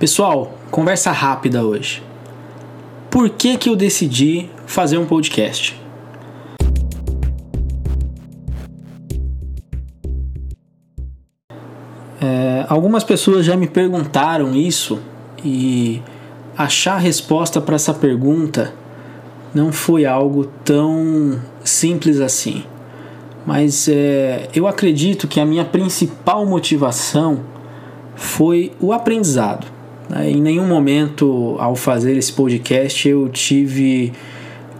Pessoal, 0.00 0.54
conversa 0.70 1.12
rápida 1.12 1.62
hoje. 1.62 2.02
Por 3.10 3.28
que, 3.28 3.58
que 3.58 3.68
eu 3.68 3.76
decidi 3.76 4.48
fazer 4.64 4.96
um 4.96 5.04
podcast? 5.04 5.78
É, 12.18 12.64
algumas 12.66 13.04
pessoas 13.04 13.44
já 13.44 13.54
me 13.58 13.66
perguntaram 13.66 14.56
isso 14.56 14.98
e 15.44 16.00
achar 16.56 16.96
resposta 16.96 17.60
para 17.60 17.76
essa 17.76 17.92
pergunta 17.92 18.72
não 19.54 19.70
foi 19.70 20.06
algo 20.06 20.46
tão 20.64 21.38
simples 21.62 22.20
assim. 22.20 22.64
Mas 23.44 23.86
é, 23.86 24.48
eu 24.54 24.66
acredito 24.66 25.28
que 25.28 25.38
a 25.38 25.44
minha 25.44 25.66
principal 25.66 26.46
motivação 26.46 27.40
foi 28.16 28.72
o 28.80 28.94
aprendizado. 28.94 29.79
Né? 30.10 30.30
Em 30.30 30.40
nenhum 30.40 30.66
momento, 30.66 31.56
ao 31.58 31.76
fazer 31.76 32.16
esse 32.16 32.32
podcast, 32.32 33.08
eu 33.08 33.28
tive 33.28 34.12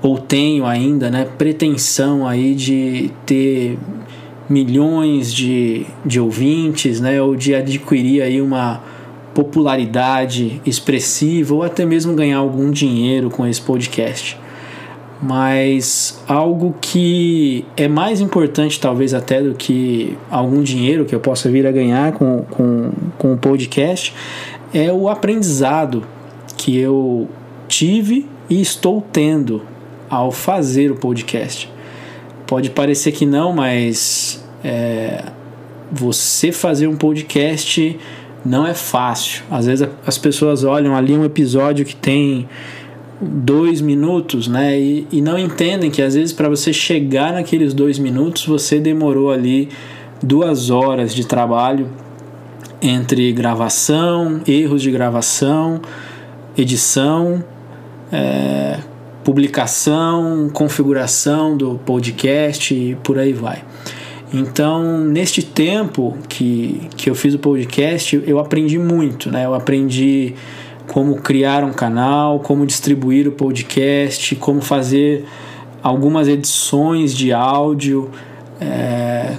ou 0.03 0.19
tenho 0.19 0.65
ainda 0.67 1.11
né, 1.11 1.27
pretensão 1.39 2.27
aí 2.27 2.55
de 2.55 3.11
ter 3.27 3.79
milhões 4.49 5.33
de, 5.33 5.87
de 6.05 6.19
ouvintes, 6.19 7.01
né, 7.01 7.21
ou 7.23 7.37
de 7.37 7.55
adquirir 7.55 8.23
aí 8.23 8.41
uma 8.41 8.83
popularidade 9.35 10.61
expressiva 10.67 11.55
ou 11.55 11.63
até 11.63 11.87
mesmo 11.87 12.15
ganhar 12.15 12.39
algum 12.39 12.71
dinheiro 12.71 13.31
com 13.31 13.47
esse 13.47 13.61
podcast. 13.61 14.37
Mas 15.23 16.19
algo 16.27 16.75
que 16.81 17.65
é 17.77 17.87
mais 17.87 18.23
importante, 18.23 18.81
talvez 18.81 19.13
até 19.13 19.43
do 19.43 19.55
que 19.55 20.17
algum 20.31 20.63
dinheiro 20.63 21.05
que 21.05 21.15
eu 21.15 21.21
possa 21.21 21.51
vir 21.51 21.67
a 21.67 21.71
ganhar 21.71 22.13
com, 22.13 22.43
com, 22.51 22.91
com 23.19 23.35
o 23.35 23.37
podcast, 23.37 24.15
é 24.73 24.93
o 24.93 25.09
aprendizado 25.09 26.07
que 26.57 26.79
eu 26.79 27.29
tive 27.67 28.27
e 28.49 28.61
estou 28.61 29.01
tendo 29.13 29.63
ao 30.09 30.31
fazer 30.31 30.91
o 30.91 30.97
podcast. 30.97 31.71
Pode 32.47 32.71
parecer 32.71 33.13
que 33.13 33.25
não, 33.25 33.53
mas 33.53 34.45
é, 34.65 35.25
você 35.91 36.51
fazer 36.53 36.87
um 36.87 36.97
podcast 36.97 37.99
não 38.45 38.67
é 38.67 38.75
fácil. 38.75 39.45
Às 39.51 39.67
vezes 39.67 39.89
as 40.07 40.19
pessoas 40.19 40.65
olham 40.65 40.97
ali 40.97 41.17
um 41.17 41.25
episódio 41.25 41.85
que 41.85 41.95
tem 41.95 42.49
dois 43.21 43.81
minutos, 43.81 44.49
né? 44.49 44.79
E, 44.79 45.07
e 45.13 45.21
não 45.21 45.39
entendem 45.39 45.91
que 45.91 46.03
às 46.03 46.15
vezes 46.15 46.33
para 46.33 46.49
você 46.49 46.73
chegar 46.73 47.33
naqueles 47.33 47.75
dois 47.75 47.99
minutos 47.99 48.47
você 48.47 48.81
demorou 48.81 49.31
ali 49.31 49.69
duas 50.23 50.71
horas 50.71 51.15
de 51.15 51.27
trabalho 51.27 51.89
entre 52.83 53.33
gravação, 53.33 54.41
erros 54.47 54.83
de 54.83 54.91
gravação, 54.91 55.81
edição, 56.57 57.45
é, 58.13 58.79
publicação, 59.23 60.51
configuração 60.53 61.57
do 61.57 61.79
podcast 61.85 62.75
e 62.75 62.95
por 62.97 63.19
aí 63.19 63.33
vai. 63.33 63.63
Então, 64.33 64.99
neste 64.99 65.43
tempo 65.43 66.17
que, 66.29 66.89
que 66.97 67.11
eu 67.11 67.15
fiz 67.15 67.35
o 67.35 67.39
podcast, 67.39 68.23
eu 68.27 68.39
aprendi 68.39 68.79
muito, 68.79 69.31
né? 69.31 69.45
Eu 69.45 69.55
aprendi 69.55 70.35
como 70.87 71.17
criar 71.17 71.65
um 71.65 71.73
canal, 71.73 72.39
como 72.41 72.65
distribuir 72.65 73.27
o 73.29 73.33
podcast, 73.33 74.35
como 74.37 74.61
fazer 74.61 75.25
algumas 75.83 76.29
edições 76.29 77.15
de 77.15 77.33
áudio, 77.33 78.11
é, 78.61 79.37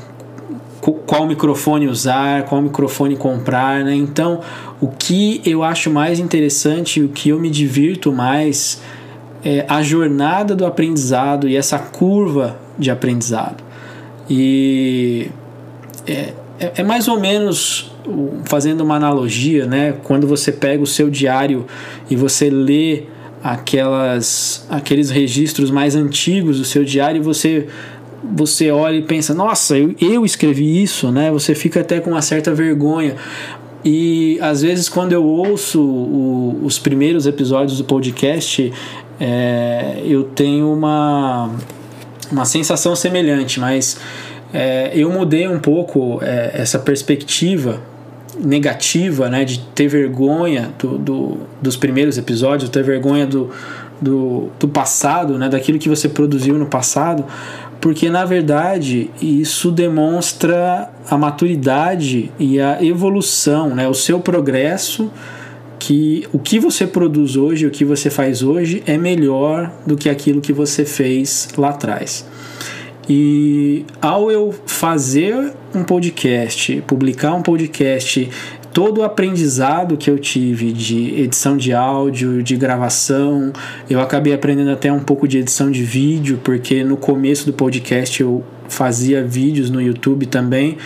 qual 1.11 1.27
microfone 1.27 1.89
usar, 1.89 2.43
qual 2.43 2.61
microfone 2.61 3.17
comprar, 3.17 3.83
né? 3.83 3.93
Então, 3.93 4.39
o 4.79 4.87
que 4.87 5.41
eu 5.45 5.61
acho 5.61 5.91
mais 5.91 6.19
interessante, 6.19 7.01
o 7.01 7.09
que 7.09 7.27
eu 7.27 7.37
me 7.37 7.49
divirto 7.49 8.13
mais 8.13 8.81
é 9.43 9.65
a 9.67 9.83
jornada 9.83 10.55
do 10.55 10.65
aprendizado 10.65 11.49
e 11.49 11.57
essa 11.57 11.77
curva 11.77 12.57
de 12.79 12.89
aprendizado. 12.89 13.61
E 14.29 15.29
é, 16.07 16.31
é, 16.57 16.71
é 16.77 16.83
mais 16.83 17.09
ou 17.09 17.19
menos 17.19 17.91
fazendo 18.45 18.79
uma 18.79 18.95
analogia, 18.95 19.65
né? 19.65 19.95
Quando 20.03 20.25
você 20.25 20.49
pega 20.49 20.81
o 20.81 20.87
seu 20.87 21.09
diário 21.09 21.65
e 22.09 22.15
você 22.15 22.49
lê 22.49 23.03
aquelas 23.43 24.65
aqueles 24.69 25.09
registros 25.09 25.71
mais 25.71 25.93
antigos 25.93 26.57
do 26.57 26.63
seu 26.63 26.85
diário, 26.85 27.21
você 27.21 27.67
você 28.23 28.71
olha 28.71 28.97
e 28.97 29.01
pensa, 29.01 29.33
nossa, 29.33 29.77
eu, 29.77 29.95
eu 29.99 30.25
escrevi 30.25 30.81
isso, 30.81 31.11
né? 31.11 31.31
Você 31.31 31.55
fica 31.55 31.81
até 31.81 31.99
com 31.99 32.11
uma 32.11 32.21
certa 32.21 32.53
vergonha. 32.53 33.15
E 33.83 34.37
às 34.41 34.61
vezes 34.61 34.87
quando 34.87 35.13
eu 35.13 35.23
ouço 35.23 35.81
o, 35.81 36.59
os 36.63 36.77
primeiros 36.77 37.25
episódios 37.25 37.77
do 37.77 37.83
podcast, 37.83 38.71
é, 39.19 40.01
eu 40.05 40.23
tenho 40.23 40.71
uma 40.71 41.49
uma 42.31 42.45
sensação 42.45 42.95
semelhante, 42.95 43.59
mas 43.59 43.97
é, 44.53 44.91
eu 44.93 45.11
mudei 45.11 45.47
um 45.47 45.59
pouco 45.59 46.19
é, 46.21 46.51
essa 46.53 46.79
perspectiva 46.79 47.81
negativa, 48.39 49.29
né, 49.29 49.43
de 49.43 49.59
ter 49.59 49.87
vergonha 49.87 50.73
do, 50.79 50.97
do, 50.97 51.37
dos 51.61 51.75
primeiros 51.75 52.17
episódios, 52.17 52.69
ter 52.69 52.83
vergonha 52.83 53.27
do, 53.27 53.51
do, 53.99 54.49
do 54.57 54.67
passado, 54.67 55.37
né, 55.37 55.49
daquilo 55.49 55.77
que 55.77 55.89
você 55.89 56.07
produziu 56.07 56.57
no 56.57 56.65
passado, 56.65 57.25
porque 57.81 58.09
na 58.09 58.23
verdade 58.23 59.09
isso 59.19 59.71
demonstra 59.71 60.89
a 61.09 61.17
maturidade 61.17 62.31
e 62.39 62.61
a 62.61 62.81
evolução, 62.81 63.75
né, 63.75 63.87
o 63.87 63.93
seu 63.93 64.19
progresso 64.19 65.11
que 65.79 66.27
o 66.31 66.37
que 66.37 66.59
você 66.59 66.85
produz 66.85 67.35
hoje, 67.35 67.65
o 67.65 67.71
que 67.71 67.83
você 67.83 68.11
faz 68.11 68.43
hoje 68.43 68.83
é 68.85 68.99
melhor 68.99 69.73
do 69.85 69.97
que 69.97 70.09
aquilo 70.09 70.39
que 70.39 70.53
você 70.53 70.85
fez 70.85 71.49
lá 71.57 71.69
atrás. 71.69 72.23
E 73.09 73.83
ao 73.99 74.31
eu 74.31 74.53
fazer 74.67 75.51
um 75.73 75.83
podcast, 75.83 76.83
publicar 76.85 77.33
um 77.33 77.41
podcast, 77.41 78.29
todo 78.73 78.99
o 78.99 79.03
aprendizado 79.03 79.97
que 79.97 80.09
eu 80.09 80.17
tive 80.17 80.71
de 80.71 81.21
edição 81.21 81.57
de 81.57 81.73
áudio, 81.73 82.41
de 82.41 82.55
gravação, 82.55 83.51
eu 83.89 83.99
acabei 83.99 84.33
aprendendo 84.33 84.71
até 84.71 84.91
um 84.91 84.99
pouco 84.99 85.27
de 85.27 85.37
edição 85.37 85.69
de 85.69 85.83
vídeo, 85.83 86.39
porque 86.43 86.83
no 86.83 86.97
começo 86.97 87.45
do 87.45 87.53
podcast 87.53 88.21
eu 88.21 88.43
fazia 88.69 89.23
vídeos 89.23 89.69
no 89.69 89.81
YouTube 89.81 90.25
também 90.25 90.77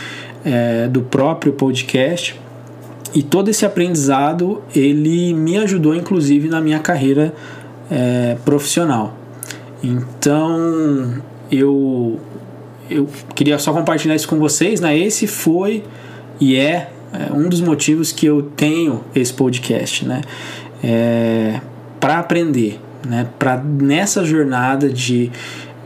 é, 0.43 0.87
do 0.87 1.01
próprio 1.01 1.53
podcast 1.53 2.39
e 3.13 3.21
todo 3.21 3.49
esse 3.49 3.65
aprendizado 3.65 4.61
ele 4.75 5.33
me 5.33 5.57
ajudou 5.57 5.95
inclusive 5.95 6.49
na 6.49 6.59
minha 6.59 6.79
carreira 6.79 7.33
é, 7.89 8.35
profissional. 8.43 9.15
Então 9.83 11.21
eu 11.51 12.19
eu 12.89 13.07
queria 13.33 13.57
só 13.57 13.73
compartilhar 13.73 14.15
isso 14.15 14.27
com 14.27 14.37
vocês, 14.37 14.79
né? 14.79 14.97
Esse 14.97 15.25
foi 15.25 15.83
e 16.39 16.55
é, 16.55 16.89
é 17.19 17.33
um 17.33 17.49
dos 17.49 17.61
motivos 17.61 18.11
que 18.11 18.25
eu 18.25 18.41
tenho 18.41 19.03
esse 19.15 19.33
podcast, 19.33 20.05
né? 20.05 20.21
É, 20.83 21.59
para 21.99 22.19
aprender, 22.19 22.79
né? 23.05 23.27
Para 23.39 23.57
nessa 23.57 24.23
jornada 24.23 24.89
de 24.89 25.31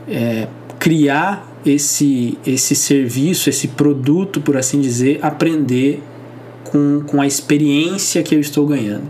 é, 0.07 0.47
criar 0.79 1.47
esse 1.66 2.38
esse 2.45 2.75
serviço, 2.75 3.50
esse 3.50 3.69
produto, 3.69 4.41
por 4.41 4.57
assim 4.57 4.79
dizer, 4.79 5.19
aprender 5.22 6.01
com, 6.63 7.01
com 7.06 7.22
a 7.22 7.28
experiência 7.28 8.23
que 8.23 8.35
eu 8.35 8.39
estou 8.39 8.66
ganhando. 8.66 9.09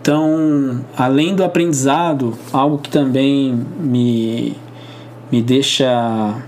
Então, 0.00 0.84
além 0.96 1.34
do 1.34 1.44
aprendizado, 1.44 2.36
algo 2.52 2.78
que 2.78 2.90
também 2.90 3.64
me, 3.78 4.56
me 5.30 5.40
deixa 5.40 6.42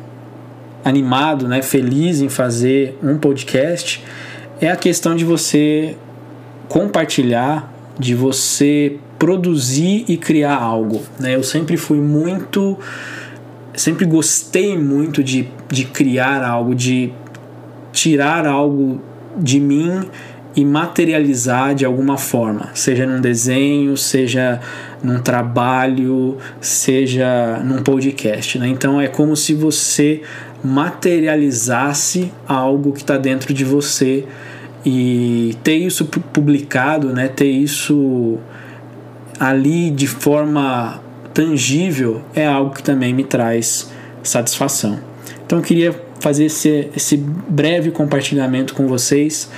animado, 0.84 1.48
né, 1.48 1.62
feliz 1.62 2.20
em 2.20 2.28
fazer 2.28 2.98
um 3.02 3.16
podcast, 3.16 4.02
é 4.66 4.72
a 4.72 4.76
questão 4.76 5.14
de 5.14 5.24
você 5.24 5.96
compartilhar, 6.68 7.72
de 7.98 8.14
você 8.14 8.96
produzir 9.18 10.04
e 10.08 10.16
criar 10.16 10.56
algo. 10.56 11.02
Né? 11.18 11.34
Eu 11.34 11.42
sempre 11.42 11.76
fui 11.76 11.98
muito. 11.98 12.78
Sempre 13.74 14.04
gostei 14.04 14.78
muito 14.78 15.22
de, 15.22 15.48
de 15.68 15.84
criar 15.84 16.44
algo, 16.44 16.74
de 16.74 17.12
tirar 17.92 18.46
algo 18.46 19.00
de 19.36 19.58
mim 19.58 20.08
e 20.56 20.64
materializar 20.64 21.74
de 21.74 21.84
alguma 21.84 22.16
forma, 22.16 22.70
seja 22.74 23.04
num 23.04 23.20
desenho, 23.20 23.96
seja 23.96 24.60
num 25.02 25.18
trabalho, 25.18 26.38
seja 26.60 27.60
num 27.64 27.82
podcast. 27.82 28.58
Né? 28.58 28.68
Então 28.68 29.00
é 29.00 29.08
como 29.08 29.34
se 29.34 29.52
você 29.52 30.22
materializasse 30.62 32.32
algo 32.46 32.92
que 32.92 33.00
está 33.00 33.18
dentro 33.18 33.52
de 33.52 33.64
você 33.64 34.24
e 34.84 35.56
ter 35.62 35.76
isso 35.76 36.04
publicado, 36.04 37.12
né? 37.12 37.28
ter 37.28 37.50
isso 37.50 38.38
ali 39.40 39.90
de 39.90 40.06
forma 40.06 41.00
tangível 41.32 42.22
é 42.34 42.46
algo 42.46 42.74
que 42.74 42.82
também 42.82 43.12
me 43.12 43.24
traz 43.24 43.90
satisfação. 44.22 44.98
Então 45.44 45.58
eu 45.58 45.64
queria 45.64 45.94
fazer 46.20 46.46
esse, 46.46 46.88
esse 46.96 47.16
breve 47.16 47.90
compartilhamento 47.90 48.74
com 48.74 48.86
vocês 48.86 49.50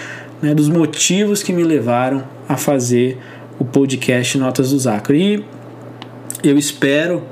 né, 0.43 0.55
dos 0.55 0.69
motivos 0.69 1.43
que 1.43 1.53
me 1.53 1.63
levaram 1.63 2.25
a 2.49 2.57
fazer 2.57 3.19
o 3.59 3.65
podcast 3.65 4.39
Notas 4.39 4.71
do 4.71 4.79
Zacro. 4.79 5.15
E 5.15 5.45
eu 6.43 6.59
espero 6.59 7.23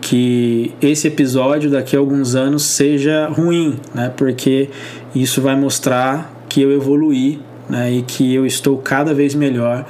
que 0.00 0.72
esse 0.80 1.08
episódio 1.08 1.70
daqui 1.70 1.94
a 1.94 1.98
alguns 1.98 2.34
anos 2.34 2.64
seja 2.64 3.28
ruim, 3.28 3.78
né? 3.94 4.10
Porque 4.16 4.70
isso 5.14 5.42
vai 5.42 5.54
mostrar 5.54 6.39
que 6.50 6.60
eu 6.60 6.72
evoluí, 6.72 7.40
né? 7.68 7.90
E 7.90 8.02
que 8.02 8.34
eu 8.34 8.44
estou 8.44 8.76
cada 8.76 9.14
vez 9.14 9.34
melhor 9.34 9.86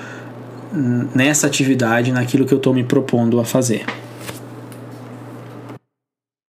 nessa 1.14 1.48
atividade, 1.48 2.12
naquilo 2.12 2.44
que 2.44 2.54
eu 2.54 2.58
estou 2.58 2.72
me 2.72 2.84
propondo 2.84 3.40
a 3.40 3.44
fazer. 3.44 3.84